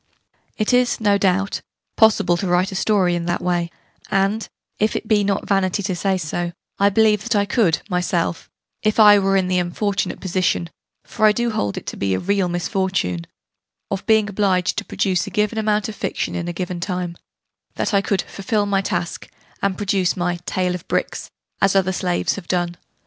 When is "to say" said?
5.83-6.17